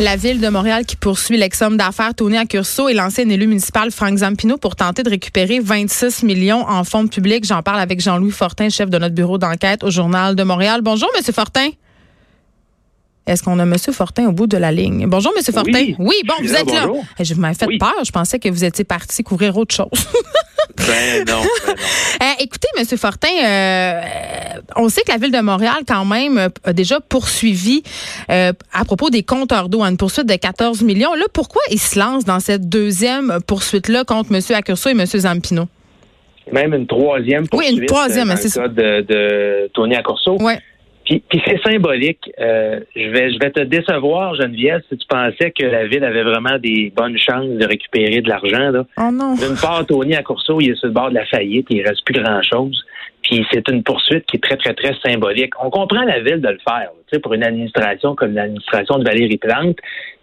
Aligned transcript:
La 0.00 0.14
ville 0.14 0.40
de 0.40 0.48
Montréal 0.48 0.86
qui 0.86 0.94
poursuit 0.94 1.36
l'ex-homme 1.36 1.76
d'affaires 1.76 2.14
Tony 2.14 2.36
Accurso 2.36 2.88
et 2.88 2.94
l'ancien 2.94 3.28
élu 3.28 3.48
municipal 3.48 3.90
Frank 3.90 4.16
Zampino 4.16 4.56
pour 4.56 4.76
tenter 4.76 5.02
de 5.02 5.10
récupérer 5.10 5.58
26 5.58 6.22
millions 6.22 6.64
en 6.68 6.84
fonds 6.84 7.08
publics. 7.08 7.44
J'en 7.44 7.62
parle 7.62 7.80
avec 7.80 8.00
Jean-Louis 8.00 8.30
Fortin, 8.30 8.68
chef 8.68 8.90
de 8.90 8.98
notre 8.98 9.16
bureau 9.16 9.38
d'enquête 9.38 9.82
au 9.82 9.90
Journal 9.90 10.36
de 10.36 10.42
Montréal. 10.44 10.82
Bonjour, 10.82 11.08
Monsieur 11.16 11.32
Fortin. 11.32 11.70
Est-ce 13.26 13.42
qu'on 13.42 13.58
a 13.58 13.64
M. 13.64 13.74
Fortin 13.92 14.28
au 14.28 14.32
bout 14.32 14.46
de 14.46 14.56
la 14.56 14.70
ligne? 14.70 15.04
Bonjour, 15.08 15.32
M. 15.36 15.42
Fortin. 15.42 15.94
Oui, 15.98 16.14
bon, 16.24 16.34
vous 16.42 16.54
êtes 16.54 16.70
là. 16.72 16.86
Eh, 17.18 17.24
je 17.24 17.34
m'avais 17.34 17.54
fait 17.54 17.66
peur. 17.78 18.04
Je 18.06 18.12
pensais 18.12 18.38
que 18.38 18.48
vous 18.48 18.62
étiez 18.62 18.84
parti 18.84 19.24
couvrir 19.24 19.56
autre 19.56 19.74
chose. 19.74 19.88
ben 20.88 21.24
non. 21.28 21.42
Ben 21.66 21.74
eh, 22.38 22.42
écoutez, 22.42 22.68
M. 22.76 22.84
Fortin, 22.98 23.28
euh, 23.28 24.00
on 24.76 24.88
sait 24.88 25.02
que 25.02 25.12
la 25.12 25.18
Ville 25.18 25.32
de 25.32 25.40
Montréal, 25.40 25.78
quand 25.86 26.04
même, 26.04 26.50
a 26.64 26.72
déjà 26.72 27.00
poursuivi 27.00 27.82
euh, 28.30 28.52
à 28.72 28.84
propos 28.84 29.10
des 29.10 29.22
compteurs 29.22 29.68
d'eau, 29.68 29.82
une 29.82 29.96
poursuite 29.96 30.26
de 30.26 30.34
14 30.34 30.82
millions. 30.82 31.14
Là, 31.14 31.26
pourquoi 31.32 31.62
il 31.70 31.78
se 31.78 31.98
lance 31.98 32.24
dans 32.24 32.40
cette 32.40 32.68
deuxième 32.68 33.38
poursuite-là 33.46 34.04
contre 34.04 34.34
M. 34.34 34.40
Accurso 34.54 34.88
et 34.88 34.92
M. 34.92 35.06
Zampino? 35.06 35.68
Même 36.52 36.74
une 36.74 36.86
troisième 36.86 37.46
poursuite. 37.46 37.72
Oui, 37.72 37.80
une 37.80 37.86
troisième, 37.86 38.30
euh, 38.30 38.36
c'est 38.36 38.48
ça. 38.48 38.68
De, 38.68 39.02
de 39.02 39.70
Tony 39.74 39.94
Accurso. 39.96 40.40
Ouais. 40.40 40.58
Puis, 41.08 41.42
c'est 41.46 41.60
symbolique. 41.62 42.30
Euh, 42.38 42.80
je 42.94 43.08
vais 43.08 43.32
je 43.32 43.38
vais 43.38 43.50
te 43.50 43.60
décevoir, 43.60 44.34
Geneviève, 44.34 44.82
si 44.90 44.98
tu 44.98 45.06
pensais 45.06 45.50
que 45.50 45.64
la 45.64 45.86
ville 45.86 46.04
avait 46.04 46.22
vraiment 46.22 46.58
des 46.58 46.92
bonnes 46.94 47.18
chances 47.18 47.48
de 47.48 47.64
récupérer 47.64 48.20
de 48.20 48.28
l'argent. 48.28 48.70
Là. 48.70 48.84
Oh 48.98 49.10
non. 49.10 49.34
D'une 49.34 49.56
part, 49.60 49.86
Tony 49.86 50.14
à 50.14 50.22
Courceau, 50.22 50.60
il 50.60 50.70
est 50.70 50.74
sur 50.74 50.88
le 50.88 50.92
bord 50.92 51.08
de 51.08 51.14
la 51.14 51.24
faillite, 51.24 51.66
il 51.70 51.82
reste 51.82 52.04
plus 52.04 52.20
grand-chose. 52.22 52.84
Puis 53.22 53.44
c'est 53.50 53.66
une 53.68 53.82
poursuite 53.82 54.26
qui 54.26 54.36
est 54.36 54.40
très, 54.40 54.56
très, 54.56 54.74
très 54.74 54.94
symbolique. 55.04 55.52
On 55.62 55.70
comprend 55.70 56.02
la 56.02 56.20
ville 56.20 56.40
de 56.40 56.48
le 56.48 56.58
faire. 56.58 56.90
Tu 57.08 57.16
sais, 57.16 57.20
pour 57.20 57.32
une 57.32 57.44
administration 57.44 58.14
comme 58.14 58.34
l'administration 58.34 58.98
de 58.98 59.04
Valérie 59.04 59.38
Plante, 59.38 59.78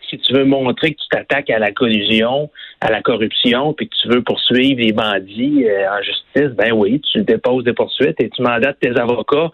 si 0.09 0.19
tu 0.19 0.33
veux 0.33 0.45
montrer 0.45 0.93
que 0.93 1.01
tu 1.01 1.07
t'attaques 1.09 1.49
à 1.49 1.57
la 1.57 1.71
collusion, 1.71 2.49
à 2.81 2.91
la 2.91 3.01
corruption, 3.01 3.73
puis 3.73 3.89
que 3.89 3.95
tu 4.01 4.07
veux 4.07 4.21
poursuivre 4.21 4.79
les 4.79 4.91
bandits 4.91 5.65
euh, 5.67 5.89
en 5.89 6.01
justice, 6.03 6.55
ben 6.55 6.71
oui, 6.73 7.01
tu 7.11 7.23
déposes 7.23 7.63
des 7.63 7.73
poursuites 7.73 8.21
et 8.21 8.29
tu 8.29 8.41
mandates 8.43 8.77
tes 8.79 8.95
avocats 8.99 9.49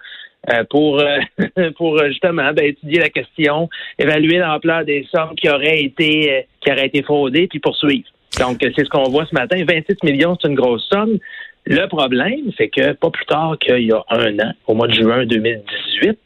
pour 0.70 1.00
euh, 1.00 1.20
pour 1.78 2.00
euh, 2.00 2.08
justement 2.10 2.52
ben, 2.54 2.66
étudier 2.66 3.00
la 3.00 3.10
question, 3.10 3.70
évaluer 4.00 4.38
l'ampleur 4.38 4.86
des 4.86 5.08
sommes 5.14 5.36
qui 5.36 5.50
auraient 5.50 5.82
été 5.82 6.48
qui 6.62 6.72
auraient 6.72 6.88
été 6.88 7.04
fraudées, 7.04 7.48
puis 7.48 7.60
poursuivre. 7.60 8.08
Donc 8.40 8.58
c'est 8.62 8.84
ce 8.84 8.90
qu'on 8.90 9.10
voit 9.10 9.26
ce 9.26 9.36
matin. 9.36 9.58
26 9.64 10.04
millions, 10.04 10.38
c'est 10.42 10.48
une 10.48 10.56
grosse 10.56 10.88
somme. 10.92 11.18
Le 11.66 11.86
problème, 11.88 12.52
c'est 12.58 12.70
que 12.70 12.94
pas 12.94 13.12
plus 13.12 13.26
tard 13.26 13.56
qu'il 13.60 13.86
y 13.86 13.92
a 13.92 14.04
un 14.10 14.40
an, 14.40 14.54
au 14.66 14.74
mois 14.74 14.88
de 14.88 14.94
juin 14.94 15.26
2018, 15.26 16.18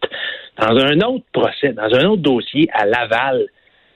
dans 0.59 0.77
un 0.77 1.01
autre 1.01 1.25
procès, 1.33 1.73
dans 1.73 1.93
un 1.93 2.05
autre 2.05 2.21
dossier 2.21 2.69
à 2.71 2.85
Laval, 2.85 3.45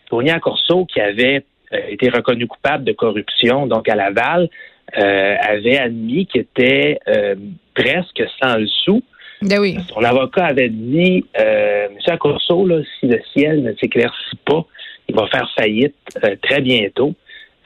Tony 0.09 0.31
Corso, 0.41 0.85
qui 0.85 0.99
avait 0.99 1.45
été 1.71 2.09
reconnu 2.09 2.45
coupable 2.45 2.83
de 2.83 2.91
corruption, 2.91 3.67
donc 3.67 3.87
à 3.87 3.95
Laval, 3.95 4.49
avait 4.91 5.77
admis 5.77 6.25
qu'il 6.25 6.41
était 6.41 6.99
presque 7.73 8.21
sans 8.41 8.57
le 8.57 8.67
sou 8.67 9.01
ben 9.41 9.59
oui. 9.59 9.77
Son 9.93 10.03
avocat 10.03 10.45
avait 10.45 10.69
dit, 10.69 11.25
euh, 11.39 11.87
M. 11.87 11.97
Accorso, 12.07 12.65
là, 12.67 12.81
si 12.99 13.07
le 13.07 13.19
ciel 13.33 13.63
ne 13.63 13.73
s'éclaircit 13.73 14.37
pas, 14.45 14.65
il 15.07 15.15
va 15.15 15.27
faire 15.27 15.49
faillite 15.57 15.95
euh, 16.23 16.35
très 16.41 16.61
bientôt. 16.61 17.13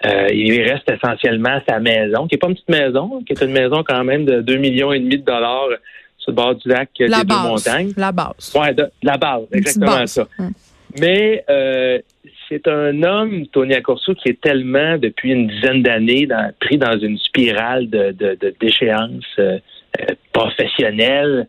Euh, 0.06 0.28
il 0.32 0.50
lui 0.50 0.64
reste 0.64 0.90
essentiellement 0.90 1.60
sa 1.68 1.80
maison, 1.80 2.28
qui 2.28 2.36
n'est 2.36 2.40
pas 2.40 2.48
une 2.48 2.56
petite 2.56 2.70
maison, 2.70 3.24
qui 3.26 3.34
est 3.34 3.42
une 3.42 3.54
maison 3.54 3.84
quand 3.88 4.04
même 4.04 4.26
de 4.26 4.42
2,5 4.42 4.60
millions 4.60 4.94
et 4.94 5.00
demi 5.00 5.18
de 5.18 5.24
dollars 5.24 5.70
sur 6.18 6.32
le 6.32 6.36
bord 6.36 6.56
du 6.56 6.68
lac 6.68 6.90
la 7.00 7.20
des 7.20 7.26
deux 7.26 7.36
montagnes. 7.36 7.94
La 7.98 8.12
base. 8.12 8.54
Oui, 8.56 8.68
la 9.02 9.18
base, 9.18 9.44
exactement 9.52 10.06
ça. 10.06 10.28
Mais 11.00 11.44
euh, 11.50 12.00
c'est 12.50 12.68
un 12.68 13.02
homme, 13.04 13.48
Tony 13.48 13.74
Accorso, 13.74 14.14
qui 14.14 14.30
est 14.30 14.42
tellement, 14.42 14.98
depuis 14.98 15.32
une 15.32 15.48
dizaine 15.48 15.82
d'années, 15.82 16.28
pris 16.60 16.78
dans 16.78 16.98
une 17.00 17.18
spirale 17.18 17.90
de, 17.90 18.12
de, 18.12 18.38
de 18.40 18.54
déchéance 18.60 19.24
euh, 19.40 19.58
professionnelle, 20.32 21.48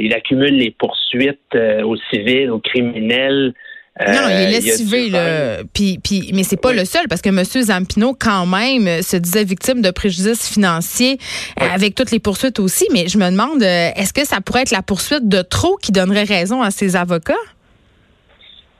il 0.00 0.12
accumule 0.14 0.54
les 0.54 0.70
poursuites 0.70 1.38
euh, 1.54 1.82
aux 1.82 1.96
civils, 2.10 2.50
aux 2.50 2.58
criminels. 2.58 3.52
non, 4.00 4.28
il 4.28 4.32
est 4.32 4.46
euh, 4.46 4.50
lessivé, 4.50 5.10
là. 5.10 5.58
Puis, 5.74 5.98
puis, 6.02 6.30
mais 6.34 6.42
c'est 6.42 6.60
pas 6.60 6.72
le 6.72 6.84
seul, 6.84 7.08
parce 7.08 7.20
que 7.20 7.28
M. 7.28 7.42
Zampino, 7.44 8.14
quand 8.14 8.46
même, 8.46 9.02
se 9.02 9.16
disait 9.16 9.44
victime 9.44 9.82
de 9.82 9.90
préjudices 9.90 10.52
financiers 10.52 11.18
avec 11.56 11.94
toutes 11.94 12.10
les 12.10 12.20
poursuites 12.20 12.60
aussi. 12.60 12.86
Mais 12.92 13.08
je 13.08 13.18
me 13.18 13.30
demande, 13.30 13.62
est-ce 13.62 14.12
que 14.12 14.24
ça 14.24 14.40
pourrait 14.40 14.62
être 14.62 14.70
la 14.70 14.82
poursuite 14.82 15.28
de 15.28 15.42
trop 15.42 15.76
qui 15.76 15.92
donnerait 15.92 16.24
raison 16.24 16.62
à 16.62 16.70
ses 16.70 16.96
avocats? 16.96 17.34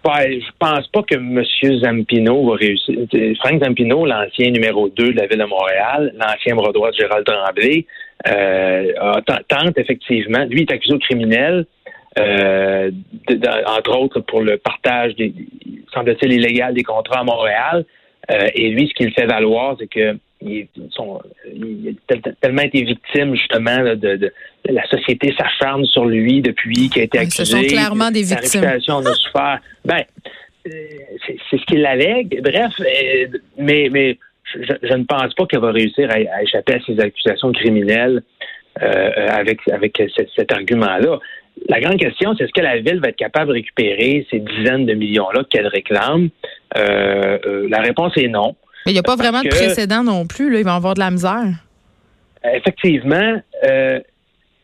Ouais, 0.05 0.41
je 0.41 0.51
pense 0.59 0.87
pas 0.89 1.03
que 1.03 1.17
M. 1.17 1.45
Zampino 1.81 2.49
va 2.49 2.57
réussir. 2.57 2.95
Frank 3.41 3.63
Zampino, 3.63 4.07
l'ancien 4.07 4.51
numéro 4.51 4.89
2 4.89 5.13
de 5.13 5.19
la 5.19 5.27
Ville 5.27 5.39
de 5.39 5.45
Montréal, 5.45 6.15
l'ancien 6.17 6.55
bras 6.55 6.73
droit 6.73 6.91
de 6.91 6.97
Gérald 6.97 7.27
Tremblay, 7.27 7.85
euh, 7.85 8.08
tente 8.25 9.79
effectivement, 9.79 10.45
lui 10.45 10.63
est 10.63 10.73
accusé 10.73 10.95
au 10.95 10.99
criminel, 10.99 11.67
euh, 12.19 12.91
entre 13.67 13.97
autres 13.99 14.21
pour 14.21 14.41
le 14.41 14.57
partage, 14.57 15.15
des, 15.17 15.33
semble-t-il, 15.93 16.33
illégal 16.33 16.75
des 16.75 16.83
contrats 16.83 17.21
à 17.21 17.25
Montréal. 17.25 17.85
Euh, 18.31 18.49
et 18.55 18.71
lui, 18.71 18.89
ce 18.89 18.95
qu'il 18.95 19.13
fait 19.13 19.27
valoir, 19.27 19.77
c'est 19.79 19.87
que 19.87 20.19
il, 20.41 20.69
a 22.11 22.31
tellement 22.41 22.63
été 22.63 22.85
victime 22.85 23.35
justement 23.35 23.83
de, 23.97 24.33
la 24.67 24.87
société 24.87 25.35
s'acharne 25.37 25.85
sur 25.85 26.05
lui 26.05 26.43
depuis 26.43 26.89
qu'il 26.91 27.03
a 27.03 27.05
été 27.07 27.19
accusé. 27.19 27.45
Ce 27.45 27.51
sont 27.51 27.63
clairement 27.63 28.11
des 28.11 28.23
victimes. 28.23 28.63
Sa 28.63 28.71
réputation 28.71 28.99
a 28.99 29.15
souffert. 29.15 29.61
Ben, 29.85 30.05
euh, 30.67 30.71
c'est 31.51 31.59
ce 31.59 31.65
qu'il 31.65 31.85
allègue. 31.85 32.41
Bref, 32.43 32.73
euh, 32.81 33.39
mais 33.57 33.89
mais 33.91 34.19
je, 34.55 34.95
ne 34.95 35.05
pense 35.05 35.35
pas 35.35 35.47
qu'elle 35.47 35.61
va 35.61 35.71
réussir 35.71 36.11
à, 36.11 36.43
échapper 36.43 36.75
à 36.75 36.79
ces 36.87 36.99
accusations 37.01 37.53
criminelles 37.53 38.23
euh, 38.83 39.11
avec, 39.29 39.61
avec 39.69 40.03
cet, 40.37 40.53
argument-là. 40.53 41.19
La 41.69 41.81
grande 41.81 41.99
question, 41.99 42.35
c'est 42.37 42.45
est-ce 42.45 42.53
que 42.53 42.61
la 42.61 42.79
Ville 42.79 43.01
va 43.01 43.09
être 43.09 43.17
capable 43.17 43.49
de 43.49 43.55
récupérer 43.55 44.27
ces 44.31 44.39
dizaines 44.39 44.87
de 44.87 44.95
millions-là 44.95 45.43
qu'elle 45.51 45.67
réclame? 45.67 46.29
Euh, 46.77 47.39
euh, 47.45 47.69
la 47.69 47.81
réponse 47.81 48.17
est 48.17 48.29
non. 48.29 48.55
Mais 48.87 48.93
il 48.93 48.95
n'y 48.95 49.01
a 49.01 49.03
pas 49.03 49.17
vraiment 49.17 49.43
de 49.43 49.49
précédent 49.49 50.05
non 50.05 50.27
plus. 50.27 50.51
Là. 50.51 50.61
Ils 50.61 50.65
vont 50.65 50.71
avoir 50.71 50.95
de 50.95 51.01
la 51.01 51.11
misère. 51.11 51.47
Effectivement. 52.45 53.43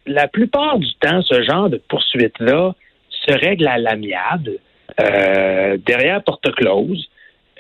la 0.07 0.29
plupart 0.29 0.79
du 0.79 0.95
temps, 1.01 1.21
ce 1.23 1.43
genre 1.43 1.69
de 1.69 1.81
poursuite-là 1.89 2.75
se 3.11 3.33
règle 3.33 3.67
à 3.67 3.79
l'amiable, 3.79 4.53
derrière 4.97 6.23
porte 6.23 6.51
close. 6.55 7.09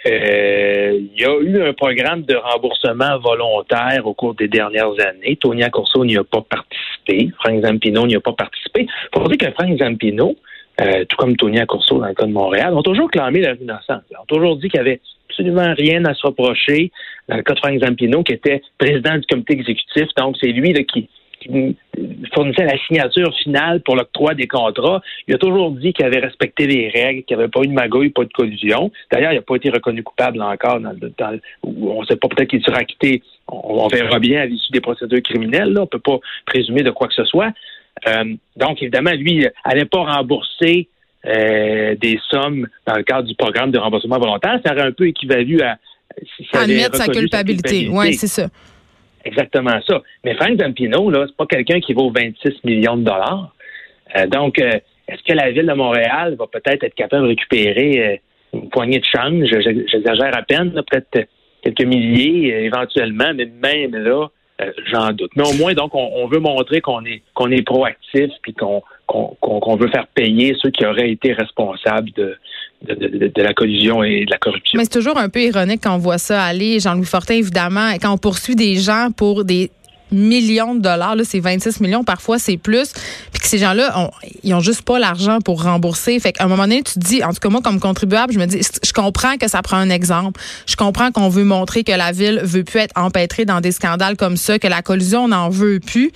Euh, 0.06 1.00
il 1.00 1.20
y 1.20 1.24
a 1.24 1.38
eu 1.40 1.62
un 1.62 1.72
programme 1.72 2.22
de 2.22 2.34
remboursement 2.36 3.18
volontaire 3.18 4.06
au 4.06 4.12
cours 4.12 4.34
des 4.34 4.48
dernières 4.48 4.92
années. 5.00 5.36
Tony 5.36 5.62
Corso 5.70 6.04
n'y 6.04 6.16
a 6.16 6.24
pas 6.24 6.42
participé. 6.42 7.30
Frank 7.38 7.64
Zampino 7.64 8.06
n'y 8.06 8.16
a 8.16 8.20
pas 8.20 8.34
participé. 8.34 8.86
Pour 9.12 9.28
dire 9.28 9.38
que 9.38 9.50
Frank 9.52 9.78
Zampino, 9.78 10.36
euh, 10.80 11.04
tout 11.06 11.16
comme 11.16 11.36
Tony 11.36 11.58
Corso 11.66 11.98
dans 11.98 12.08
le 12.08 12.14
cas 12.14 12.26
de 12.26 12.32
Montréal, 12.32 12.74
ont 12.74 12.82
toujours 12.82 13.10
clamé 13.10 13.40
leur 13.40 13.56
innocence. 13.60 14.02
Ils 14.10 14.16
ont 14.18 14.26
toujours 14.26 14.56
dit 14.56 14.68
qu'il 14.68 14.80
n'y 14.80 14.88
avait 14.88 15.00
absolument 15.30 15.72
rien 15.74 16.04
à 16.04 16.12
se 16.12 16.26
reprocher. 16.26 16.90
Dans 17.28 17.36
le 17.36 17.42
cas 17.42 17.54
de 17.54 17.58
Frank 17.60 17.78
Zampino, 17.80 18.22
qui 18.22 18.34
était 18.34 18.60
président 18.76 19.16
du 19.16 19.26
comité 19.26 19.54
exécutif, 19.54 20.08
donc 20.18 20.36
c'est 20.38 20.48
lui 20.48 20.74
là, 20.74 20.82
qui, 20.82 21.08
qui 21.44 21.76
fournissait 22.32 22.64
la 22.64 22.78
signature 22.86 23.34
finale 23.42 23.80
pour 23.80 23.96
l'octroi 23.96 24.34
des 24.34 24.46
contrats, 24.46 25.02
il 25.28 25.34
a 25.34 25.38
toujours 25.38 25.70
dit 25.72 25.92
qu'il 25.92 26.04
avait 26.04 26.20
respecté 26.20 26.66
les 26.66 26.88
règles, 26.88 27.22
qu'il 27.24 27.36
n'y 27.36 27.42
avait 27.42 27.50
pas 27.50 27.60
eu 27.62 27.68
de 27.68 27.72
magouille, 27.72 28.10
pas 28.10 28.24
de 28.24 28.32
collusion. 28.32 28.90
D'ailleurs, 29.12 29.32
il 29.32 29.36
n'a 29.36 29.42
pas 29.42 29.56
été 29.56 29.70
reconnu 29.70 30.02
coupable 30.02 30.42
encore. 30.42 30.80
Dans, 30.80 30.94
dans, 31.18 31.38
on 31.62 32.00
ne 32.00 32.06
sait 32.06 32.16
pas, 32.16 32.28
peut-être 32.28 32.48
qu'il 32.48 32.62
sera 32.62 32.78
acquitté. 32.78 33.22
On, 33.48 33.86
verra 33.88 34.18
bien 34.18 34.42
à 34.42 34.46
l'issue 34.46 34.72
des 34.72 34.80
procédures 34.80 35.22
criminelles. 35.22 35.72
Là. 35.72 35.80
On 35.80 35.84
ne 35.84 35.88
peut 35.88 35.98
pas 35.98 36.18
présumer 36.46 36.82
de 36.82 36.90
quoi 36.90 37.08
que 37.08 37.14
ce 37.14 37.24
soit. 37.24 37.52
Euh, 38.08 38.34
donc, 38.56 38.82
évidemment, 38.82 39.12
lui, 39.12 39.46
n'allait 39.66 39.84
pas 39.84 40.04
rembourser 40.04 40.88
euh, 41.26 41.94
des 42.00 42.18
sommes 42.30 42.66
dans 42.86 42.96
le 42.96 43.02
cadre 43.02 43.28
du 43.28 43.34
programme 43.34 43.70
de 43.70 43.78
remboursement 43.78 44.18
volontaire. 44.18 44.58
Ça 44.64 44.72
aurait 44.72 44.88
un 44.88 44.92
peu 44.92 45.06
équivalu 45.06 45.60
à... 45.62 45.78
Si 46.36 46.46
Admettre 46.52 46.96
sa 46.96 47.08
culpabilité. 47.08 47.88
Oui, 47.90 48.14
c'est 48.14 48.28
ça 48.28 48.48
exactement 49.24 49.80
ça. 49.86 50.02
Mais 50.24 50.34
Frank 50.34 50.60
Zampino, 50.60 51.10
là, 51.10 51.24
c'est 51.26 51.36
pas 51.36 51.46
quelqu'un 51.46 51.80
qui 51.80 51.92
vaut 51.92 52.10
26 52.10 52.64
millions 52.64 52.96
de 52.96 53.04
dollars. 53.04 53.54
Euh, 54.16 54.26
donc, 54.26 54.58
euh, 54.58 54.78
est-ce 55.08 55.22
que 55.22 55.32
la 55.32 55.50
ville 55.50 55.66
de 55.66 55.72
Montréal 55.72 56.36
va 56.38 56.46
peut-être 56.46 56.84
être 56.84 56.94
capable 56.94 57.24
de 57.24 57.28
récupérer 57.28 58.06
euh, 58.06 58.16
une 58.54 58.68
poignée 58.70 59.00
de 59.00 59.04
change? 59.04 59.46
J'exagère 59.48 60.36
à 60.36 60.42
peine, 60.42 60.72
peut-être 60.72 61.28
quelques 61.62 61.84
milliers 61.84 62.64
éventuellement, 62.64 63.32
mais 63.34 63.46
même 63.46 63.96
là, 63.96 64.28
j'en 64.90 65.12
doute. 65.12 65.30
Mais 65.36 65.46
au 65.46 65.52
moins, 65.54 65.74
donc, 65.74 65.94
on, 65.94 66.26
veut 66.26 66.40
montrer 66.40 66.80
qu'on 66.80 67.04
est 67.04 67.62
proactif 67.62 68.30
puis 68.42 68.54
qu'on 68.54 69.76
veut 69.76 69.88
faire 69.88 70.06
payer 70.14 70.54
ceux 70.60 70.70
qui 70.70 70.84
auraient 70.84 71.10
été 71.10 71.32
responsables 71.32 72.10
de, 72.12 72.36
de, 72.82 73.42
la 73.42 73.54
collusion 73.54 74.02
et 74.02 74.24
de 74.24 74.30
la 74.30 74.38
corruption. 74.38 74.78
Mais 74.78 74.84
c'est 74.84 74.98
toujours 74.98 75.18
un 75.18 75.28
peu 75.28 75.42
ironique 75.42 75.80
quand 75.82 75.94
on 75.94 75.98
voit 75.98 76.18
ça 76.18 76.42
aller, 76.42 76.80
Jean-Louis 76.80 77.06
Fortin, 77.06 77.34
évidemment, 77.34 77.92
quand 78.00 78.12
on 78.12 78.18
poursuit 78.18 78.56
des 78.56 78.76
gens 78.76 79.08
pour 79.16 79.44
des 79.44 79.70
millions 80.12 80.74
de 80.74 80.80
dollars. 80.80 81.16
Là, 81.16 81.24
c'est 81.24 81.40
26 81.40 81.80
millions, 81.80 82.04
parfois 82.04 82.38
c'est 82.38 82.56
plus. 82.56 82.92
Puis 83.32 83.42
que 83.42 83.48
ces 83.48 83.58
gens-là, 83.58 84.10
ils 84.42 84.54
ont 84.54 84.60
juste 84.60 84.82
pas 84.82 84.98
l'argent 84.98 85.40
pour 85.40 85.62
rembourser. 85.62 86.18
Fait 86.20 86.32
qu'à 86.32 86.44
un 86.44 86.48
moment 86.48 86.64
donné, 86.64 86.82
tu 86.82 86.94
te 86.94 86.98
dis, 86.98 87.24
en 87.24 87.32
tout 87.32 87.40
cas 87.40 87.48
moi 87.48 87.60
comme 87.62 87.80
contribuable, 87.80 88.32
je 88.32 88.38
me 88.38 88.46
dis, 88.46 88.60
je 88.60 88.92
comprends 88.92 89.36
que 89.36 89.48
ça 89.48 89.62
prend 89.62 89.76
un 89.76 89.90
exemple. 89.90 90.40
Je 90.66 90.76
comprends 90.76 91.10
qu'on 91.10 91.28
veut 91.28 91.44
montrer 91.44 91.84
que 91.84 91.92
la 91.92 92.12
ville 92.12 92.40
veut 92.42 92.64
plus 92.64 92.80
être 92.80 92.92
empêtrée 92.96 93.44
dans 93.44 93.60
des 93.60 93.72
scandales 93.72 94.16
comme 94.16 94.36
ça, 94.36 94.58
que 94.58 94.68
la 94.68 94.82
collusion 94.82 95.28
n'en 95.28 95.48
veut 95.48 95.80
plus. 95.80 96.12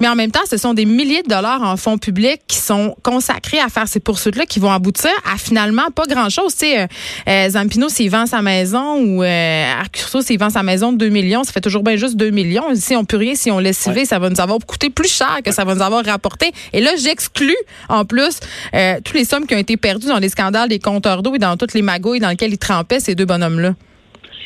Mais 0.00 0.08
en 0.08 0.14
même 0.14 0.30
temps, 0.30 0.40
ce 0.48 0.56
sont 0.56 0.74
des 0.74 0.84
milliers 0.84 1.22
de 1.22 1.28
dollars 1.28 1.62
en 1.62 1.76
fonds 1.76 1.98
publics 1.98 2.40
qui 2.46 2.58
sont 2.58 2.96
consacrés 3.02 3.58
à 3.58 3.68
faire 3.68 3.88
ces 3.88 4.00
poursuites-là, 4.00 4.46
qui 4.46 4.60
vont 4.60 4.72
aboutir 4.72 5.10
à 5.32 5.36
finalement 5.36 5.90
pas 5.94 6.06
grand-chose. 6.06 6.54
Tu 6.54 6.66
sais, 6.66 6.80
euh, 6.80 6.86
euh, 7.28 7.50
Zampino, 7.50 7.88
s'il 7.88 8.10
vend 8.10 8.26
sa 8.26 8.42
maison 8.42 8.96
ou 8.96 9.22
euh, 9.22 9.80
Arcurso, 9.80 10.22
s'il 10.22 10.38
vend 10.38 10.50
sa 10.50 10.62
maison 10.62 10.92
de 10.92 10.98
2 10.98 11.08
millions, 11.08 11.44
ça 11.44 11.52
fait 11.52 11.60
toujours 11.60 11.82
bien 11.82 11.96
juste 11.96 12.16
2 12.16 12.30
millions. 12.30 12.64
Si 12.74 12.96
on 12.96 13.04
peut 13.04 13.16
rien, 13.16 13.31
si 13.34 13.50
on 13.50 13.58
laisse 13.58 13.86
ouais. 13.86 14.04
ça 14.04 14.18
va 14.18 14.30
nous 14.30 14.40
avoir 14.40 14.58
coûté 14.66 14.90
plus 14.90 15.12
cher 15.12 15.38
que 15.44 15.52
ça 15.52 15.64
va 15.64 15.74
nous 15.74 15.82
avoir 15.82 16.04
rapporté. 16.04 16.52
Et 16.72 16.80
là, 16.80 16.90
j'exclus 16.96 17.56
en 17.88 18.04
plus 18.04 18.40
euh, 18.74 18.94
toutes 19.04 19.14
les 19.14 19.24
sommes 19.24 19.46
qui 19.46 19.54
ont 19.54 19.58
été 19.58 19.76
perdues 19.76 20.08
dans 20.08 20.18
les 20.18 20.28
scandales 20.28 20.68
des 20.68 20.78
compteurs 20.78 21.22
d'eau 21.22 21.34
et 21.34 21.38
dans 21.38 21.56
toutes 21.56 21.74
les 21.74 21.82
magouilles 21.82 22.20
dans 22.20 22.30
lesquelles 22.30 22.52
ils 22.52 22.58
trempaient 22.58 23.00
ces 23.00 23.14
deux 23.14 23.26
bonhommes-là. 23.26 23.74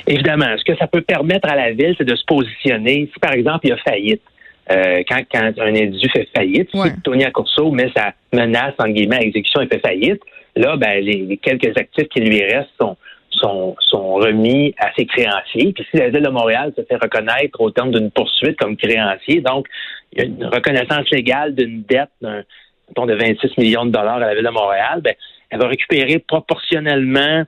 Évidemment, 0.07 0.47
ce 0.57 0.65
que 0.65 0.79
ça 0.79 0.87
peut 0.87 1.03
permettre 1.03 1.49
à 1.49 1.57
la 1.57 1.73
ville, 1.73 1.95
c'est 1.99 2.05
de 2.05 2.15
se 2.15 2.25
positionner. 2.27 3.11
Si, 3.13 3.19
par 3.21 3.33
exemple, 3.33 3.61
il 3.65 3.71
y 3.71 3.73
a 3.73 3.77
faillite, 3.79 4.23
euh, 4.71 5.03
quand, 5.09 5.21
quand, 5.33 5.53
un 5.59 5.69
individu 5.69 6.09
fait 6.11 6.29
faillite, 6.35 6.69
si 6.73 7.01
Tony 7.03 7.25
Accourceau 7.25 7.71
met 7.73 7.91
sa 7.97 8.13
menace, 8.33 8.75
en 8.79 8.89
guillemets, 8.89 9.17
à 9.17 9.23
exécution 9.23 9.61
et 9.63 9.67
fait 9.67 9.81
faillite, 9.81 10.21
là, 10.55 10.77
ben, 10.77 11.05
les 11.05 11.39
quelques 11.43 11.77
actifs 11.77 12.09
qui 12.09 12.21
lui 12.21 12.43
restent 12.43 12.71
sont, 12.81 12.97
sont, 13.37 13.77
remis 13.93 14.75
à 14.79 14.93
ses 14.97 15.07
créanciers. 15.07 15.73
Puis 15.73 15.87
si 15.91 15.99
la 15.99 16.09
Ville 16.09 16.23
de 16.23 16.31
Montréal 16.31 16.73
se 16.77 16.83
fait 16.83 16.97
reconnaître 16.97 17.61
au 17.61 17.71
terme 17.71 17.91
d'une 17.91 18.11
poursuite 18.11 18.57
comme 18.59 18.77
créancier, 18.77 19.41
donc 19.41 19.67
il 20.13 20.19
y 20.19 20.23
a 20.23 20.25
une 20.25 20.47
reconnaissance 20.47 21.09
légale 21.11 21.55
d'une 21.55 21.83
dette 21.83 22.11
d'un 22.21 23.07
de 23.07 23.15
26 23.15 23.59
millions 23.59 23.85
de 23.85 23.91
dollars 23.91 24.17
à 24.17 24.21
la 24.21 24.35
Ville 24.35 24.45
de 24.45 24.51
Montréal, 24.51 25.01
ben, 25.03 25.15
elle 25.51 25.59
va 25.59 25.69
récupérer 25.69 26.19
proportionnellement 26.19 27.45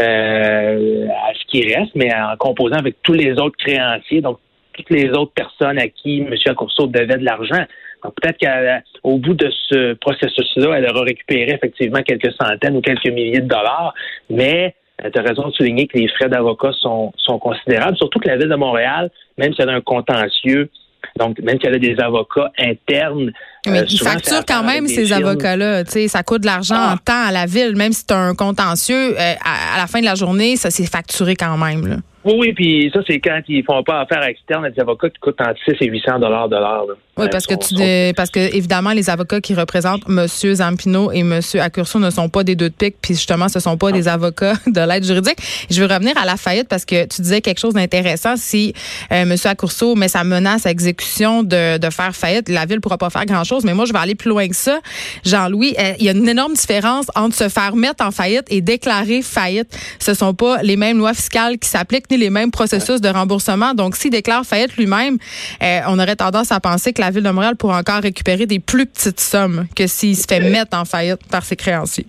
euh, 0.00 1.06
à 1.08 1.34
ce 1.34 1.46
qui 1.48 1.74
reste, 1.74 1.94
mais 1.94 2.12
en 2.14 2.36
composant 2.36 2.76
avec 2.76 2.96
tous 3.02 3.12
les 3.12 3.32
autres 3.32 3.56
créanciers, 3.58 4.20
donc 4.20 4.38
toutes 4.72 4.90
les 4.90 5.10
autres 5.10 5.32
personnes 5.34 5.78
à 5.78 5.88
qui 5.88 6.20
M. 6.20 6.34
Accourceau 6.46 6.86
devait 6.86 7.18
de 7.18 7.24
l'argent. 7.24 7.64
Donc 8.02 8.14
peut-être 8.20 8.38
qu'au 8.38 9.18
bout 9.18 9.34
de 9.34 9.50
ce 9.68 9.92
processus-là, 9.94 10.78
elle 10.78 10.90
aura 10.90 11.02
récupéré 11.02 11.52
effectivement 11.52 12.02
quelques 12.02 12.32
centaines 12.40 12.76
ou 12.76 12.80
quelques 12.80 13.06
milliers 13.06 13.40
de 13.40 13.48
dollars, 13.48 13.94
mais 14.30 14.74
tu 14.98 15.18
as 15.18 15.22
raison 15.22 15.48
de 15.48 15.52
souligner 15.52 15.86
que 15.86 15.98
les 15.98 16.08
frais 16.08 16.28
d'avocat 16.28 16.72
sont, 16.80 17.12
sont 17.16 17.38
considérables, 17.38 17.96
surtout 17.96 18.18
que 18.18 18.28
la 18.28 18.36
Ville 18.36 18.48
de 18.48 18.56
Montréal, 18.56 19.10
même 19.38 19.52
si 19.54 19.62
elle 19.62 19.70
a 19.70 19.74
un 19.74 19.80
contentieux, 19.80 20.70
donc 21.18 21.38
même 21.40 21.58
si 21.60 21.66
elle 21.66 21.74
a 21.74 21.78
des 21.78 21.98
avocats 21.98 22.50
internes. 22.58 23.32
Mais 23.66 23.80
euh, 23.80 23.86
ils 23.88 23.98
facturent 23.98 24.44
quand 24.46 24.62
même 24.62 24.86
ces 24.86 25.12
avocats-là. 25.12 25.84
Ça 25.84 26.22
coûte 26.22 26.42
de 26.42 26.46
l'argent 26.46 26.76
ah. 26.78 26.94
en 26.94 26.96
temps 26.96 27.26
à 27.26 27.32
la 27.32 27.46
Ville, 27.46 27.76
même 27.76 27.92
si 27.92 28.06
tu 28.06 28.14
as 28.14 28.18
un 28.18 28.34
contentieux, 28.34 29.18
euh, 29.18 29.34
à, 29.44 29.78
la 29.78 29.86
fin 29.86 30.00
de 30.00 30.04
la 30.04 30.14
journée, 30.14 30.56
ça 30.56 30.70
s'est 30.70 30.86
facturé 30.86 31.36
quand 31.36 31.56
même. 31.56 31.86
Là. 31.86 31.96
Oui, 32.24 32.34
oui, 32.38 32.52
puis 32.52 32.90
ça, 32.94 33.00
c'est 33.06 33.18
quand 33.18 33.40
ils 33.48 33.64
font 33.64 33.82
pas 33.82 34.00
affaire 34.00 34.22
externe 34.22 34.64
à 34.64 34.70
des 34.70 34.80
avocats 34.80 35.10
qui 35.10 35.18
coûtent 35.18 35.40
entre 35.40 35.58
6 35.64 35.76
et 35.80 35.86
800 35.86 36.20
dollars 36.20 36.48
de 36.48 36.56
l'heure. 36.56 36.86
Oui, 37.18 37.26
parce 37.30 37.46
que 37.46 37.54
tu 37.54 38.14
parce 38.14 38.30
que 38.30 38.40
évidemment 38.40 38.92
les 38.92 39.10
avocats 39.10 39.42
qui 39.42 39.54
représentent 39.54 40.04
M. 40.08 40.26
Zampino 40.26 41.12
et 41.12 41.18
M. 41.18 41.40
Accurso 41.60 41.98
ne 41.98 42.08
sont 42.08 42.30
pas 42.30 42.42
des 42.42 42.56
deux 42.56 42.70
de 42.70 42.74
pique, 42.74 42.96
puis 43.02 43.12
justement 43.12 43.50
ce 43.50 43.60
sont 43.60 43.76
pas 43.76 43.92
des 43.92 44.08
avocats 44.08 44.54
de 44.66 44.80
l'aide 44.80 45.04
juridique. 45.04 45.36
Je 45.68 45.82
veux 45.82 45.92
revenir 45.92 46.16
à 46.16 46.24
la 46.24 46.38
faillite 46.38 46.68
parce 46.68 46.86
que 46.86 47.04
tu 47.04 47.20
disais 47.20 47.42
quelque 47.42 47.60
chose 47.60 47.74
d'intéressant. 47.74 48.36
Si 48.38 48.72
euh, 49.12 49.22
M. 49.22 49.36
Accurso 49.44 49.94
met 49.94 50.08
sa 50.08 50.24
menace 50.24 50.64
à 50.64 50.70
exécution 50.70 51.42
de, 51.42 51.76
de 51.76 51.90
faire 51.90 52.16
faillite, 52.16 52.48
la 52.48 52.64
ville 52.64 52.80
pourra 52.80 52.96
pas 52.96 53.10
faire 53.10 53.26
grand 53.26 53.44
chose. 53.44 53.62
Mais 53.64 53.74
moi, 53.74 53.84
je 53.84 53.92
vais 53.92 53.98
aller 53.98 54.14
plus 54.14 54.30
loin 54.30 54.48
que 54.48 54.56
ça. 54.56 54.80
Jean-Louis, 55.26 55.74
euh, 55.78 55.92
il 55.98 56.06
y 56.06 56.08
a 56.08 56.12
une 56.12 56.26
énorme 56.26 56.54
différence 56.54 57.06
entre 57.14 57.36
se 57.36 57.50
faire 57.50 57.76
mettre 57.76 58.06
en 58.06 58.10
faillite 58.10 58.46
et 58.48 58.62
déclarer 58.62 59.20
faillite. 59.20 59.68
Ce 59.98 60.14
sont 60.14 60.32
pas 60.32 60.62
les 60.62 60.76
mêmes 60.76 60.96
lois 60.96 61.12
fiscales 61.12 61.58
qui 61.58 61.68
s'appliquent 61.68 62.10
ni 62.10 62.16
les 62.16 62.30
mêmes 62.30 62.50
processus 62.50 63.02
de 63.02 63.10
remboursement. 63.10 63.74
Donc, 63.74 63.96
s'il 63.96 64.10
déclare 64.12 64.46
faillite 64.46 64.78
lui-même, 64.78 65.18
euh, 65.62 65.80
on 65.88 65.98
aurait 65.98 66.16
tendance 66.16 66.50
à 66.52 66.58
penser 66.58 66.94
que 66.94 67.01
la 67.02 67.10
Ville 67.10 67.22
de 67.22 67.30
Montréal 67.30 67.56
pourrait 67.56 67.76
encore 67.76 68.00
récupérer 68.00 68.46
des 68.46 68.60
plus 68.60 68.86
petites 68.86 69.20
sommes 69.20 69.66
que 69.74 69.86
s'il 69.86 70.16
se 70.16 70.26
fait 70.26 70.40
mettre 70.40 70.78
en 70.78 70.84
faillite 70.84 71.26
par 71.30 71.44
ses 71.44 71.56
créanciers. 71.56 72.06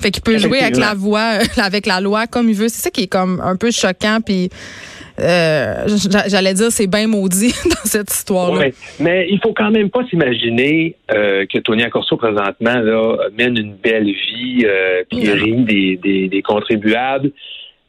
Fait 0.00 0.10
qu'il 0.10 0.22
peut 0.22 0.38
jouer 0.38 0.60
avec 0.60 0.76
la 0.76 0.94
voix, 0.94 1.38
avec 1.56 1.86
la 1.86 2.00
loi 2.00 2.26
comme 2.26 2.48
il 2.48 2.54
veut. 2.54 2.68
C'est 2.68 2.82
ça 2.82 2.90
qui 2.90 3.02
est 3.02 3.06
comme 3.08 3.40
un 3.42 3.56
peu 3.56 3.70
choquant. 3.70 4.20
Puis 4.24 4.50
euh, 5.18 5.86
j'allais 6.28 6.54
dire 6.54 6.70
c'est 6.70 6.86
bien 6.86 7.08
maudit 7.08 7.54
dans 7.64 7.84
cette 7.84 8.12
histoire-là. 8.12 8.68
mais 9.00 9.26
il 9.30 9.40
faut 9.42 9.54
quand 9.54 9.70
même 9.70 9.88
pas 9.88 10.04
s'imaginer 10.08 10.94
euh, 11.10 11.46
que 11.46 11.58
Tony 11.58 11.82
Accorso 11.82 12.16
présentement 12.16 12.78
là, 12.78 13.16
mène 13.36 13.56
une 13.56 13.74
belle 13.74 14.04
vie, 14.04 14.66
euh, 14.66 15.02
puis 15.10 15.30
rit 15.30 15.64
des, 15.64 15.96
des, 15.96 16.28
des 16.28 16.42
contribuables. 16.42 17.32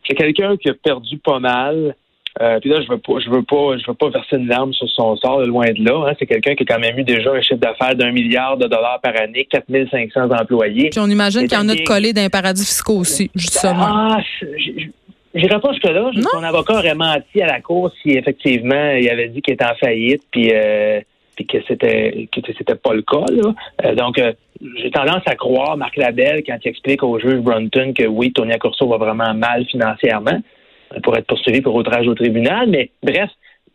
C'est 0.07 0.15
quelqu'un 0.15 0.55
qui 0.55 0.69
a 0.69 0.73
perdu 0.73 1.17
pas 1.17 1.39
mal. 1.39 1.95
Euh, 2.41 2.59
puis 2.59 2.69
là, 2.69 2.81
je 2.81 2.87
veux 2.87 2.97
pas, 2.97 3.13
je 3.23 3.29
veux 3.29 3.41
pas, 3.41 3.77
je 3.77 3.87
veux 3.87 3.95
pas 3.95 4.09
verser 4.09 4.35
une 4.35 4.47
larme 4.47 4.73
sur 4.73 4.87
son 4.89 5.15
sort, 5.17 5.41
loin 5.41 5.65
de 5.71 5.83
là. 5.83 6.07
Hein. 6.07 6.13
C'est 6.19 6.25
quelqu'un 6.25 6.55
qui 6.55 6.63
a 6.63 6.65
quand 6.65 6.79
même 6.79 6.97
eu 6.99 7.03
déjà 7.03 7.31
un 7.31 7.41
chiffre 7.41 7.59
d'affaires 7.59 7.95
d'un 7.95 8.11
milliard 8.11 8.57
de 8.57 8.67
dollars 8.67 8.99
par 9.01 9.19
année, 9.19 9.47
4500 9.49 10.29
employés. 10.29 10.89
Puis 10.89 10.99
on 10.99 11.07
imagine 11.07 11.47
qu'il 11.47 11.57
y 11.57 11.61
en 11.61 11.69
a 11.69 11.75
de 11.75 11.83
collés 11.83 12.13
d'un 12.13 12.29
paradis 12.29 12.65
fiscaux 12.65 12.99
aussi, 12.99 13.31
justement. 13.35 13.87
Ah, 13.87 14.17
j'irai 15.33 15.59
pas 15.59 15.71
jusque-là. 15.71 16.11
Son 16.31 16.43
avocat 16.43 16.73
aurait 16.75 16.95
menti 16.95 17.41
à 17.41 17.47
la 17.47 17.61
cour 17.61 17.91
si 18.01 18.11
effectivement 18.11 18.91
il 18.91 19.09
avait 19.09 19.29
dit 19.29 19.41
qu'il 19.41 19.53
était 19.53 19.65
en 19.65 19.75
faillite, 19.75 20.23
puis 20.31 20.51
euh, 20.53 21.01
puis 21.35 21.45
que 21.45 21.57
c'était 21.67 22.27
que 22.31 22.41
c'était 22.57 22.75
pas 22.75 22.93
le 22.93 23.01
cas. 23.01 23.25
Là. 23.31 23.53
Euh, 23.85 23.95
donc 23.95 24.19
euh, 24.19 24.33
j'ai 24.77 24.91
tendance 24.91 25.21
à 25.25 25.35
croire 25.35 25.77
Marc 25.77 25.95
Labelle 25.97 26.43
quand 26.45 26.57
il 26.63 26.69
explique 26.69 27.03
au 27.03 27.19
juge 27.19 27.39
Brunton 27.39 27.93
que 27.93 28.05
oui, 28.05 28.31
Tony 28.33 28.53
Accorso 28.53 28.87
va 28.87 28.97
vraiment 28.97 29.33
mal 29.33 29.65
financièrement 29.65 30.39
pour 31.03 31.17
être 31.17 31.25
poursuivi 31.25 31.61
pour 31.61 31.75
outrage 31.75 32.07
au 32.07 32.15
tribunal. 32.15 32.69
Mais 32.69 32.91
bref, 33.03 33.29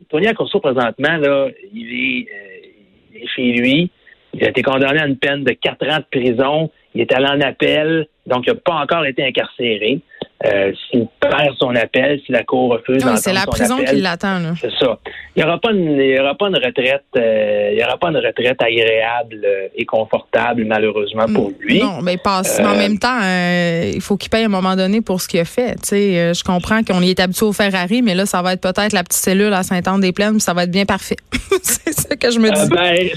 Tony 0.09 0.26
Accorso, 0.26 0.61
présentement, 0.61 1.17
là, 1.17 1.49
il 1.73 1.93
est, 1.93 2.29
euh, 2.31 2.67
il 3.14 3.23
est 3.23 3.26
chez 3.26 3.53
lui. 3.53 3.91
Il 4.35 4.44
a 4.44 4.50
été 4.50 4.62
condamné 4.62 5.00
à 5.00 5.06
une 5.06 5.19
peine 5.19 5.44
de 5.44 5.53
quatre 5.53 5.87
ans 5.88 5.99
de 5.99 6.20
prison. 6.20 6.70
Il 6.94 7.00
est 7.00 7.12
allé 7.12 7.26
en 7.26 7.41
appel, 7.41 8.06
donc 8.26 8.44
il 8.47 8.53
n'a 8.53 8.59
pas 8.59 8.75
encore 8.75 9.05
été 9.05 9.25
incarcéré. 9.25 10.00
Euh, 10.44 10.73
s'il 10.91 11.06
perd 11.21 11.55
son 11.59 11.75
appel, 11.77 12.21
si 12.27 12.33
la 12.33 12.43
Cour 12.43 12.73
refuse 12.73 13.05
oui, 13.05 13.12
C'est 13.17 13.33
la 13.33 13.47
prison 13.47 13.77
qui 13.79 13.97
l'attend. 13.97 14.39
C'est 14.61 14.73
ça. 14.79 14.99
Il 15.37 15.43
n'y 15.43 15.49
aura 15.49 15.59
pas 15.59 15.71
une, 15.71 15.93
il 15.93 16.17
y 16.17 16.19
aura 16.19 16.35
pas 16.35 16.49
une 16.49 16.56
retraite, 16.56 17.05
euh, 17.17 17.71
il 17.73 17.79
y 17.79 17.85
aura 17.85 17.97
pas 17.97 18.09
une 18.09 18.17
retraite 18.17 18.61
agréable 18.61 19.41
euh, 19.44 19.69
et 19.77 19.85
confortable, 19.85 20.65
malheureusement 20.65 21.27
pour 21.33 21.53
lui. 21.61 21.81
Non, 21.81 22.03
mais 22.03 22.17
passe. 22.17 22.59
en 22.59 22.77
même 22.77 22.99
temps, 22.99 23.21
il 23.23 24.00
faut 24.00 24.17
qu'il 24.17 24.31
paye 24.31 24.43
à 24.43 24.47
un 24.47 24.49
moment 24.49 24.75
donné 24.75 25.00
pour 25.00 25.21
ce 25.21 25.29
qu'il 25.29 25.41
a 25.41 25.44
fait. 25.44 25.75
Tu 25.77 25.89
sais, 25.89 26.35
je 26.35 26.43
comprends 26.43 26.82
qu'on 26.82 27.01
y 27.03 27.11
est 27.11 27.20
habitué 27.20 27.46
au 27.46 27.53
Ferrari, 27.53 28.03
mais 28.03 28.15
là, 28.15 28.27
ça 28.27 28.43
va 28.43 28.55
être 28.55 28.61
peut-être 28.61 28.93
la 28.93 29.05
petite 29.05 29.22
cellule 29.22 29.53
à 29.53 29.63
Saint-Anne-des-Plaines, 29.63 30.41
ça 30.41 30.55
va 30.55 30.65
être 30.65 30.72
bien 30.72 30.87
parfait. 30.87 31.17
c'est 31.63 31.93
ça 31.93 32.17
que 32.17 32.31
je 32.31 32.41
me 32.41 32.51
dis. 32.51 32.70
Ben, 32.70 33.08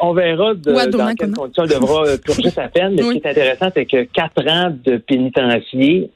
on, 0.00 0.14
verra 0.14 0.54
de, 0.54 0.96
dans 0.96 1.14
quelles 1.14 1.32
conditions 1.32 1.64
il 1.64 1.70
devra 1.70 2.04
purger 2.24 2.50
sa 2.50 2.68
peine. 2.68 2.94
Mais 2.94 3.02
ce 3.02 3.10
qui 3.10 3.18
est 3.24 3.30
intéressant, 3.30 3.68
c'est 3.74 3.84
que 3.84 4.04
quatre 4.04 4.48
ans 4.48 4.74
de 4.84 4.96
pénitencier 4.96 6.10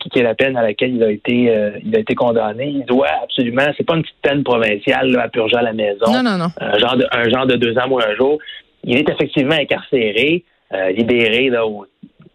qui 0.00 0.18
est 0.18 0.22
la 0.22 0.34
peine 0.34 0.56
à 0.56 0.62
laquelle 0.62 0.94
il 0.94 1.02
a 1.02 1.10
été 1.10 1.50
euh, 1.50 1.70
il 1.84 1.94
a 1.96 2.00
été 2.00 2.14
condamné. 2.14 2.66
Il 2.66 2.84
doit 2.84 3.08
absolument, 3.22 3.64
c'est 3.76 3.84
pas 3.84 3.96
une 3.96 4.02
petite 4.02 4.20
peine 4.22 4.42
provinciale 4.42 5.16
à 5.18 5.28
purger 5.28 5.56
à 5.56 5.62
la 5.62 5.72
maison. 5.72 6.06
Non, 6.12 6.22
non, 6.22 6.38
non. 6.38 6.48
Un 6.60 6.78
genre 6.78 6.96
de 6.96 7.06
un 7.10 7.28
genre 7.28 7.46
de 7.46 7.56
deux 7.56 7.76
ans 7.78 7.88
ou 7.88 7.98
un 7.98 8.14
jour. 8.14 8.38
Il 8.84 8.98
est 8.98 9.08
effectivement 9.08 9.54
incarcéré, 9.54 10.44
euh, 10.72 10.90
libéré 10.90 11.48
là. 11.48 11.62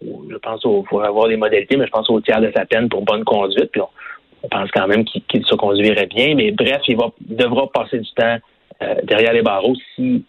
je 0.01 0.37
pense 0.37 0.61
qu'il 0.61 0.83
faut 0.89 0.99
avoir 0.99 1.27
des 1.27 1.37
modalités, 1.37 1.77
mais 1.77 1.85
je 1.85 1.91
pense 1.91 2.09
au 2.09 2.19
tiers 2.21 2.41
de 2.41 2.51
sa 2.55 2.65
peine 2.65 2.89
pour 2.89 3.03
bonne 3.03 3.23
conduite. 3.23 3.71
Puis 3.71 3.81
on, 3.81 4.47
pense 4.49 4.71
quand 4.71 4.87
même 4.87 5.03
qu'il 5.03 5.45
se 5.45 5.55
conduirait 5.55 6.07
bien. 6.07 6.33
Mais 6.35 6.51
bref, 6.51 6.81
il 6.87 6.97
va 6.97 7.11
devra 7.21 7.69
passer 7.71 7.99
du 7.99 8.11
temps 8.15 8.37
euh, 8.81 8.95
derrière 9.03 9.33
les 9.33 9.41
barreaux 9.41 9.75
si 9.95 10.23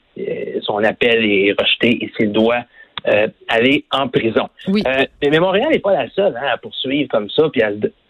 son 0.63 0.85
appel 0.85 1.25
est 1.25 1.55
rejeté 1.59 2.05
et 2.05 2.11
s'il 2.15 2.31
doit 2.31 2.65
euh, 3.07 3.29
aller 3.49 3.85
en 3.91 4.09
prison. 4.09 4.49
Oui. 4.69 4.83
Euh, 4.87 5.05
mais 5.23 5.39
Montréal 5.39 5.69
n'est 5.73 5.79
pas 5.79 5.93
la 5.93 6.09
seule 6.11 6.37
hein, 6.37 6.49
à 6.53 6.59
poursuivre 6.59 7.09
comme 7.09 7.31
ça, 7.31 7.49
puis 7.53 7.63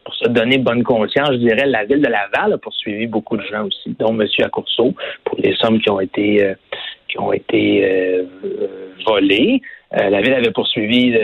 pour 0.05 0.15
se 0.15 0.29
donner 0.29 0.59
bonne 0.59 0.83
conscience, 0.83 1.31
je 1.33 1.37
dirais, 1.37 1.67
la 1.67 1.85
ville 1.85 2.01
de 2.01 2.09
Laval 2.09 2.55
a 2.55 2.59
poursuivi 2.59 3.07
beaucoup 3.07 3.37
de 3.37 3.43
gens 3.43 3.67
aussi, 3.67 3.95
dont 3.99 4.19
M. 4.19 4.27
Accourceau, 4.43 4.95
pour 5.25 5.39
les 5.39 5.55
sommes 5.57 5.81
qui 5.81 5.91
ont 5.91 6.01
été 6.01 6.45
euh, 6.45 6.55
qui 7.09 7.19
ont 7.19 7.33
été 7.33 8.25
volées. 9.05 9.61
la 9.91 10.21
ville 10.21 10.35
avait 10.35 10.53
poursuivi 10.53 11.19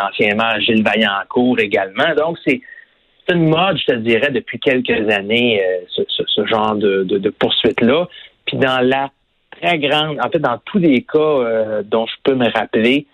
anciennement 0.00 0.60
Gilles 0.60 0.84
Vaillancourt 0.84 1.58
également. 1.58 2.14
Donc, 2.16 2.38
c'est 2.46 2.60
une 3.28 3.48
mode, 3.48 3.76
je 3.76 3.86
te 3.86 3.96
dirais, 3.96 4.30
depuis 4.30 4.60
quelques 4.60 5.10
années, 5.10 5.60
ce, 5.88 6.46
genre 6.46 6.76
de, 6.76 7.02
de, 7.02 7.18
de 7.18 7.30
poursuite-là. 7.30 8.06
Puis 8.46 8.56
dans 8.56 8.86
la 8.86 9.10
en 9.64 10.30
fait, 10.30 10.38
dans 10.38 10.58
tous 10.64 10.78
les 10.78 11.02
cas 11.02 11.82
dont 11.84 12.06
je 12.06 12.14
peux 12.24 12.34
me 12.34 12.50
rappeler, 12.50 13.06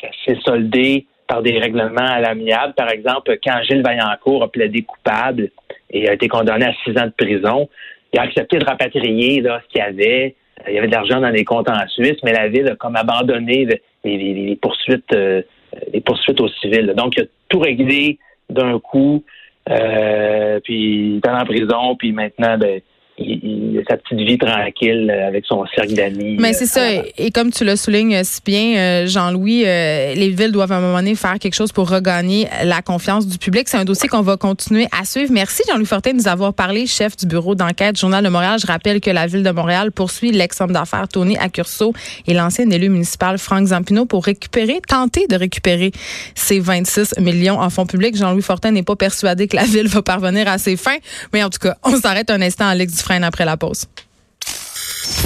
ça 0.00 0.08
s'est 0.24 0.38
soldé 0.44 1.06
par 1.26 1.42
des 1.42 1.58
règlements 1.58 2.06
à 2.06 2.20
l'amiable. 2.20 2.74
Par 2.74 2.90
exemple, 2.90 3.36
quand 3.42 3.60
Gilles 3.62 3.82
Vaillancourt 3.82 4.44
a 4.44 4.48
plaidé 4.48 4.82
coupable 4.82 5.50
et 5.90 6.08
a 6.08 6.12
été 6.12 6.28
condamné 6.28 6.66
à 6.66 6.74
six 6.84 6.96
ans 6.98 7.06
de 7.06 7.12
prison, 7.16 7.68
il 8.12 8.20
a 8.20 8.22
accepté 8.22 8.58
de 8.58 8.64
rapatrier 8.64 9.40
là, 9.40 9.60
ce 9.64 9.72
qu'il 9.72 9.80
y 9.80 9.84
avait. 9.84 10.36
Il 10.68 10.74
y 10.74 10.78
avait 10.78 10.86
de 10.86 10.92
l'argent 10.92 11.20
dans 11.20 11.30
les 11.30 11.44
comptes 11.44 11.68
en 11.68 11.86
Suisse, 11.88 12.16
mais 12.24 12.32
la 12.32 12.48
ville 12.48 12.68
a 12.68 12.76
comme 12.76 12.96
abandonné 12.96 13.68
les, 14.04 14.58
poursuites, 14.60 15.12
les 15.12 16.00
poursuites 16.00 16.40
aux 16.40 16.48
civils. 16.48 16.94
Donc, 16.96 17.16
il 17.16 17.24
a 17.24 17.26
tout 17.48 17.58
réglé 17.58 18.18
d'un 18.48 18.78
coup. 18.78 19.24
Euh, 19.68 20.60
puis 20.60 21.16
il 21.16 21.20
est 21.24 21.28
en 21.28 21.44
prison, 21.44 21.96
puis 21.96 22.12
maintenant, 22.12 22.56
ben, 22.56 22.80
il, 23.18 23.82
sa 23.88 23.96
petite 23.96 24.26
vie 24.26 24.38
tranquille 24.38 25.10
avec 25.10 25.44
son 25.46 25.64
cercle 25.74 25.94
d'amis. 25.94 26.36
Mais 26.38 26.52
c'est 26.52 26.66
ça. 26.66 26.82
Euh, 26.82 27.02
et 27.18 27.30
comme 27.30 27.50
tu 27.50 27.64
le 27.64 27.76
soulignes 27.76 28.22
si 28.24 28.40
bien, 28.44 28.76
euh, 28.76 29.06
Jean-Louis, 29.06 29.64
euh, 29.66 30.14
les 30.14 30.30
villes 30.30 30.52
doivent 30.52 30.72
à 30.72 30.76
un 30.76 30.80
moment 30.80 30.98
donné 30.98 31.14
faire 31.14 31.38
quelque 31.38 31.54
chose 31.54 31.72
pour 31.72 31.88
regagner 31.88 32.46
la 32.64 32.82
confiance 32.82 33.26
du 33.26 33.38
public. 33.38 33.68
C'est 33.68 33.76
un 33.76 33.84
dossier 33.84 34.08
qu'on 34.08 34.22
va 34.22 34.36
continuer 34.36 34.86
à 34.98 35.04
suivre. 35.04 35.30
Merci, 35.32 35.62
Jean-Louis 35.68 35.86
Fortin, 35.86 36.12
de 36.12 36.16
nous 36.16 36.28
avoir 36.28 36.52
parlé, 36.54 36.86
chef 36.86 37.16
du 37.16 37.26
bureau 37.26 37.54
d'enquête 37.54 37.98
Journal 37.98 38.22
de 38.24 38.28
Montréal. 38.28 38.58
Je 38.60 38.66
rappelle 38.66 39.00
que 39.00 39.10
la 39.10 39.26
ville 39.26 39.42
de 39.42 39.50
Montréal 39.50 39.92
poursuit 39.92 40.32
l'ex-homme 40.32 40.72
d'affaires 40.72 41.08
Tony 41.08 41.36
Accurso 41.38 41.92
et 42.26 42.34
l'ancien 42.34 42.68
élu 42.70 42.88
municipal 42.88 43.38
Franck 43.38 43.68
Zampino 43.68 44.06
pour 44.06 44.24
récupérer, 44.24 44.80
tenter 44.86 45.26
de 45.26 45.36
récupérer 45.36 45.92
ces 46.34 46.60
26 46.60 47.14
millions 47.20 47.58
en 47.60 47.70
fonds 47.70 47.86
publics. 47.86 48.16
Jean-Louis 48.16 48.42
Fortin 48.42 48.72
n'est 48.72 48.82
pas 48.82 48.96
persuadé 48.96 49.48
que 49.48 49.56
la 49.56 49.64
ville 49.64 49.88
va 49.88 50.02
parvenir 50.02 50.48
à 50.48 50.58
ses 50.58 50.76
fins. 50.76 50.98
Mais 51.32 51.42
en 51.42 51.50
tout 51.50 51.58
cas, 51.58 51.76
on 51.82 51.96
s'arrête 51.96 52.30
un 52.30 52.42
instant, 52.42 52.66
Alex 52.66 53.05
freine 53.06 53.22
après 53.22 53.44
la 53.44 53.56
pause. 53.56 53.84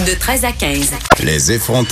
De 0.07 0.13
13 0.13 0.45
à 0.45 0.53
15. 0.53 0.91
Les 1.23 1.53
effrontés. 1.53 1.89